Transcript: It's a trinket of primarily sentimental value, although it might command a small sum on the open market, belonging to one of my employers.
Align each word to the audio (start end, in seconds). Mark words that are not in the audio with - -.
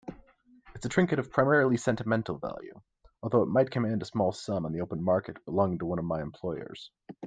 It's 0.73 0.83
a 0.83 0.89
trinket 0.89 1.19
of 1.19 1.29
primarily 1.29 1.77
sentimental 1.77 2.39
value, 2.39 2.81
although 3.21 3.43
it 3.43 3.49
might 3.49 3.69
command 3.69 4.01
a 4.01 4.05
small 4.05 4.31
sum 4.31 4.65
on 4.65 4.71
the 4.71 4.81
open 4.81 5.03
market, 5.03 5.45
belonging 5.45 5.77
to 5.77 5.85
one 5.85 5.99
of 5.99 6.05
my 6.05 6.23
employers. 6.23 6.89